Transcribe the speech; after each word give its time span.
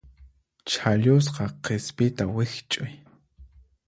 Chhallusqa 0.71 1.45
qispita 1.63 2.23
wikch'uy. 2.33 2.93